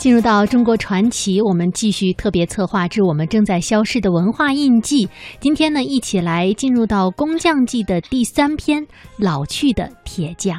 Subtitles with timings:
[0.00, 5.06] 进入到中国传奇，我们继续特别策划之我们正在消失的文化印记。
[5.40, 8.82] 今天呢，一起来进入到工匠记的第三篇
[9.18, 10.58] 《老去的铁匠》。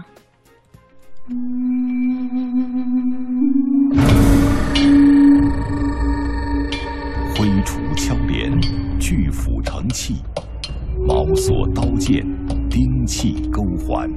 [7.36, 8.62] 挥锄敲镰，
[9.00, 10.18] 锯斧成器，
[11.08, 12.24] 毛索刀剑，
[12.70, 14.08] 兵器钩环，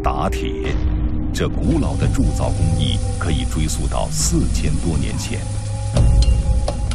[0.00, 0.72] 打铁。
[1.34, 5.38] 这古老的铸造工艺可追溯到四千多年前。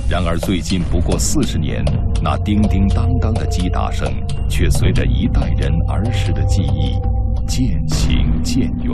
[0.09, 1.85] 然而，最近不过四十年，
[2.23, 4.11] 那叮叮当当的击打声
[4.49, 6.97] 却随着一代人儿时的记忆
[7.47, 8.93] 渐行渐远。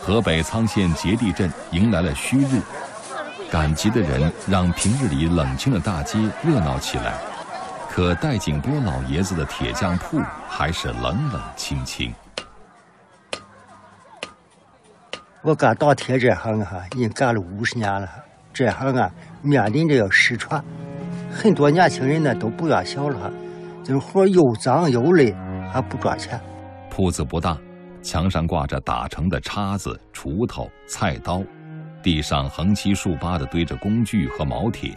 [0.00, 2.60] 河北沧县结地镇迎来了旭日，
[3.50, 7.14] 赶集的人让平日里冷清的大街热闹起来。
[7.98, 12.14] 可戴景波老爷子的铁匠铺还是冷冷清清。
[15.42, 18.08] 我干打铁这行哈，已经干了五十年了。
[18.52, 19.10] 这行啊，
[19.42, 20.64] 面临着要失传，
[21.32, 23.32] 很多年轻人呢都不愿学了。
[23.82, 25.34] 这活又脏又累，
[25.72, 26.40] 还不赚钱。
[26.88, 27.58] 铺子不大，
[28.00, 31.42] 墙上挂着打成的叉子、锄头、菜刀，
[32.00, 34.96] 地上横七竖八的堆着工具和毛铁。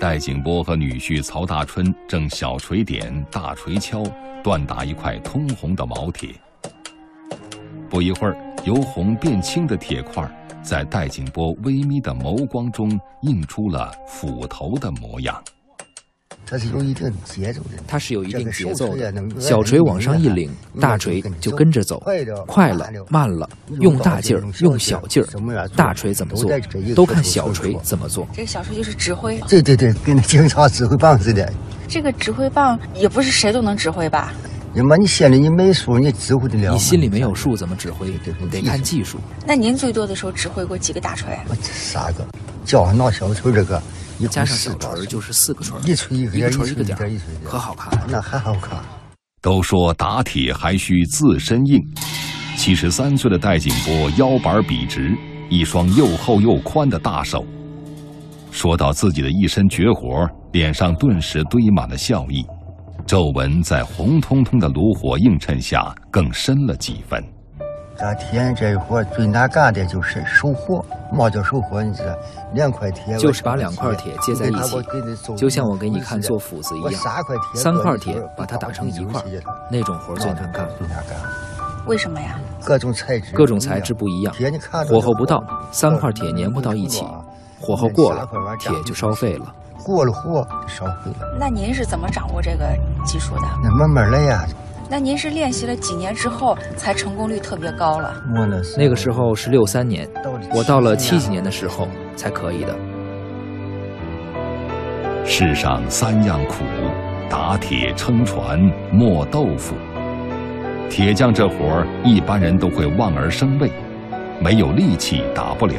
[0.00, 4.04] 戴景波和女婿曹大春正小锤点、大锤敲，
[4.44, 6.30] 锻打一块通红的毛铁。
[7.90, 10.24] 不一会儿，由红变青的铁块，
[10.62, 12.88] 在戴景波微眯的眸光中
[13.22, 15.42] 映出了斧头的模样。
[16.46, 19.12] 它是有一定节奏的，它是有一定节奏的。
[19.38, 22.02] 小锤往上一领，大锤就跟着走，
[22.46, 23.48] 快了慢了，
[23.80, 26.50] 用大劲儿用小劲儿，大锤怎么做，
[26.94, 28.26] 都看小锤怎么做。
[28.32, 31.50] 这个小锤就是指挥，对对对，跟那警察指挥棒似的。
[31.86, 34.32] 这个指挥棒也不是谁都能指挥吧？
[34.72, 36.72] 你妈，你心里你没数，你指挥得了？
[36.72, 38.10] 你心里没有数，怎么指挥？
[38.50, 39.18] 得看技术。
[39.46, 41.38] 那您最多的时候指挥过几个大锤？
[41.48, 42.26] 我三个，
[42.64, 43.82] 叫上拿小锤这个。
[44.26, 46.98] 加上小锤就是四个锤，一锤一个锤一个点，
[47.44, 47.96] 可好看。
[48.08, 48.82] 那还好看。
[49.40, 51.80] 都说打铁还需自身硬，
[52.56, 55.16] 七十三岁的戴景波腰板笔直，
[55.48, 57.46] 一双又厚又宽的大手。
[58.50, 62.44] 说到自己的一身绝活，脸上顿时堆满了笑意，
[63.06, 67.22] 皱纹在红彤彤的炉火映衬下更深了几分。
[67.98, 70.84] 干铁这一活最难干的就是收活。
[71.10, 71.82] 嘛叫收活？
[71.82, 72.14] 你知道，
[72.52, 76.92] 两块铁就是把两块铁接在一起，就像我给你看做斧子一样。
[77.54, 79.20] 三块铁把它打成一块，
[79.70, 80.68] 那种活最难干。
[80.78, 81.18] 最难干。
[81.86, 82.38] 为什么呀？
[82.62, 84.34] 各种材质，各种材质不一样。
[84.86, 85.42] 火候不到，
[85.72, 87.02] 三块铁粘不到一起；
[87.60, 88.28] 火候过了，
[88.60, 89.46] 铁就烧废了。
[89.82, 91.36] 过了火，烧废了。
[91.40, 92.66] 那您是怎么掌握这个
[93.06, 93.48] 技术的？
[93.62, 94.46] 那慢慢来呀。
[94.90, 98.14] 那您是练习了几年之后才成功率特别高了？
[98.76, 100.08] 那个时候是六三年，
[100.54, 102.74] 我到了七几年的时候才可以的。
[105.24, 106.64] 世上三样苦：
[107.28, 108.58] 打铁、撑船、
[108.90, 109.74] 磨豆腐。
[110.88, 113.70] 铁匠这活儿，一般人都会望而生畏，
[114.40, 115.74] 没有力气打不了，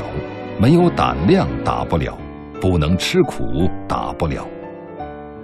[0.59, 2.15] 没有胆量打不了，
[2.61, 4.45] 不能吃苦打不了。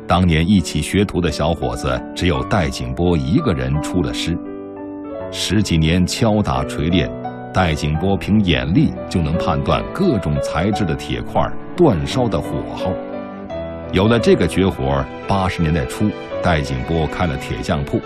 [0.08, 4.38] 当年一起学徒的小伙子，只有戴景波一个人出了师。
[5.32, 7.10] 十几年敲打锤炼，
[7.52, 11.42] 戴景波凭眼力就能判断各种材质的铁块
[11.76, 12.94] 煅烧的火候。
[13.92, 16.06] 有了这个绝活，八十年代初，
[16.44, 18.00] 戴景波开了铁匠铺。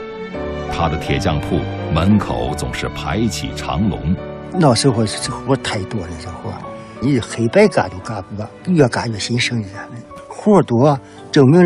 [0.71, 1.59] 他的铁匠铺
[1.93, 4.15] 门口总是排起长龙。
[4.53, 6.53] 那时候这活太多了，这活
[7.01, 10.01] 你黑白干都干不完，越干越心生咱们
[10.39, 10.97] 活多。
[11.31, 11.61] 证明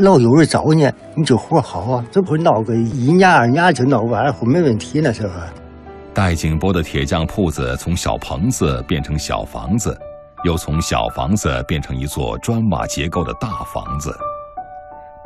[0.00, 2.04] 老有人找你，你这活好啊！
[2.12, 5.32] 这不闹个一年二年就闹完了，没问题那时候。
[6.14, 9.98] 戴景波的铁匠铺子从小棚子变成小房子，
[10.44, 14.14] 又从小房子变成一座砖瓦结构的大房子。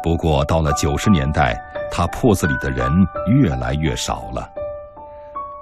[0.03, 1.61] 不过到了九十年代，
[1.91, 2.91] 他铺子里的人
[3.27, 4.49] 越来越少了。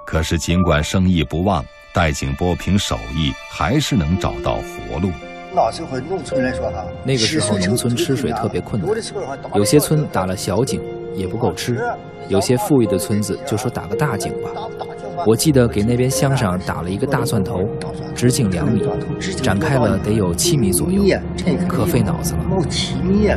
[0.05, 5.09] 可是尽管生意不旺，戴景波凭手艺还是能找到活路。
[5.55, 8.91] 那时候农村来说哈，那个时候农村吃水特别困难，
[9.55, 10.81] 有些村打了小井
[11.15, 11.81] 也不够吃，
[12.27, 14.49] 有些富裕的村子就说打个大井吧。
[15.25, 17.61] 我记得给那边乡上打了一个大钻头，
[18.13, 18.83] 直径两米，
[19.41, 21.17] 展开了得有七米左右，
[21.69, 22.41] 可费脑子了。
[22.69, 23.29] 七米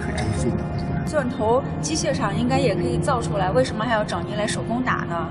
[0.00, 0.84] 可真费脑子。
[1.04, 5.28] 钻头机械厂应该也可以造出来，为什么还要找您来手工打呢？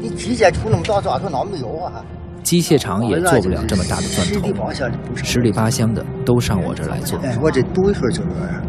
[0.00, 2.04] 你机械出那么大钻头哪没有啊？
[2.46, 4.72] 机械厂也做不了这么大的钻头，
[5.16, 7.18] 十里八乡的都上我这儿来做。
[7.42, 8.62] 我这多一份就这样。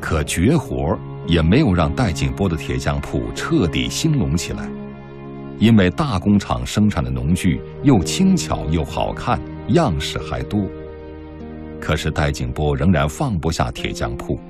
[0.00, 4.66] 可绝活也没有让戴景波的铁匠铺彻底兴隆起来。
[5.58, 9.38] 因为大工厂生产的农具又轻巧又好看，
[9.68, 10.58] 样式还多。
[11.78, 14.40] 可是戴景波仍然放不下铁匠铺，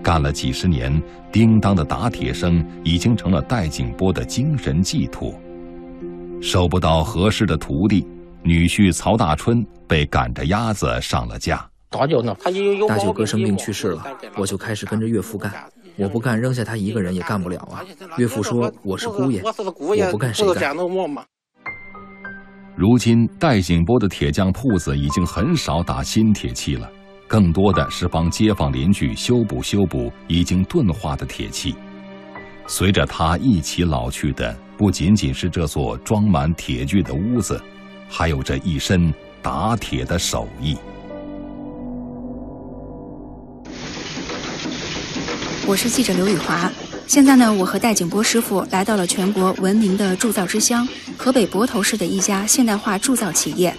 [0.00, 1.02] 干了几十年，
[1.32, 5.34] 叮当的打铁声已经成了戴景波的精神寄托。
[6.42, 8.04] 收不到合适的徒弟，
[8.42, 11.64] 女婿曹大春被赶着鸭子上了架。
[11.88, 12.20] 大舅
[13.12, 14.04] 哥生病去世了，
[14.36, 15.52] 我就开始跟着岳父干。
[15.96, 17.84] 我不干，扔下他一个人也干不了啊！
[18.16, 20.76] 岳父说我是姑爷，我不干谁干？
[22.74, 26.90] 如今戴景波的铁匠铺子已经很少打新铁器了，
[27.28, 31.76] 更多的是帮街坊邻居修补修补已经钝化的铁器。
[32.66, 37.62] 随着他一起老去的，不仅仅是这座装满铁具的屋子，
[38.08, 40.76] 还有这一身打铁的手艺。
[45.68, 46.68] 我是记者刘雨华，
[47.06, 50.84] 现在呢，我和戴景波师傅来到了全国闻名的铸造之乡
[51.16, 53.72] 河北泊头市的一家现代化铸造企业，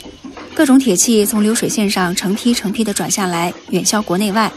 [0.56, 4.50] 各种铁器从流水线上成批成批的转下来，远销国内外。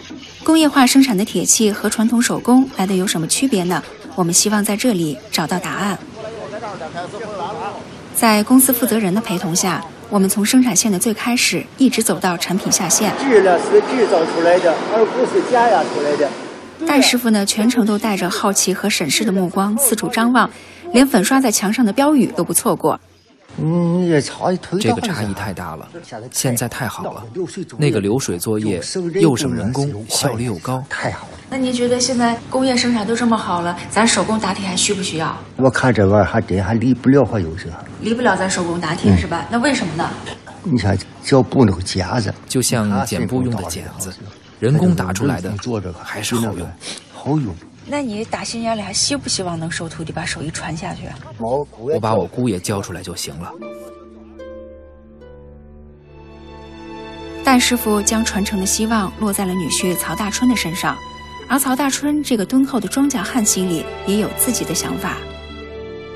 [0.44, 3.82] 工业化生产的铁器和传统手工来的有什么区别呢？
[4.14, 5.98] 我们希望在这里找到答案。
[8.14, 13.12] 在公司负责人的陪同下，我们从生产线的最开始一直走到产品下线。
[13.20, 16.28] 是制造出来的，而不是出来的。
[16.86, 20.50] 戴师傅呢，全程都带着好奇和审视的目光四处张望，
[20.92, 22.98] 连粉刷在墙上的标语都不错过。
[23.58, 24.06] 嗯，
[24.78, 25.88] 这个差异太大了，
[26.30, 27.24] 现在太好了，
[27.78, 28.82] 那个流水作业
[29.14, 31.35] 又省人工，效率又高，太好了。
[31.48, 35.36] 那您觉得现在工业生产都这么好了，咱手工打铁还需不需要？
[35.56, 37.72] 我看这玩意儿还真还离不了，还有是。
[38.00, 39.46] 离不了咱手工打铁是吧？
[39.50, 40.10] 那为什么呢？
[40.64, 44.12] 你看胶布那个夹子，就像剪布用的剪子。
[44.58, 46.68] 人工打出来的做这个还是好用，
[47.12, 47.54] 好用。
[47.86, 51.02] 那你打心眼里还希不希望能收徒弟把手艺传下去？
[51.38, 53.52] 我把我姑爷教出来就行了。
[57.44, 60.96] 戴师傅将传承的希望落在了女婿曹大春的身上，
[61.48, 65.16] 而曹大春这个敦厚的庄稼汉心里也有自己的想法。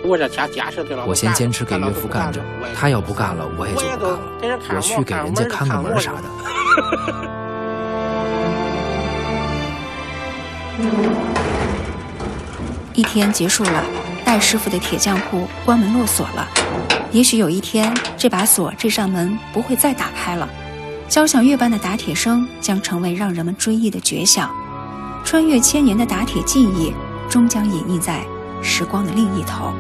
[0.03, 2.41] 我先坚持给岳父干着，
[2.75, 4.19] 他要不干了，我也就不干了。
[4.75, 6.23] 我去给人家看个门啥的。
[12.95, 13.85] 一天结束了，
[14.25, 16.49] 戴师傅的铁匠铺关门落锁了。
[17.13, 20.49] 也许有一天，这把锁、这扇门不会再打开了。
[21.09, 24.51] 交响乐般的打铁声将成为让人们追忆的绝响。
[25.25, 26.93] 穿越千年的打铁技艺，
[27.29, 28.27] 终将隐匿在
[28.63, 29.73] 时光的另一头。